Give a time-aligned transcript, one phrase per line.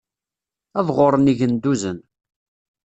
[0.79, 1.97] Ad ɣuren yigenduzen.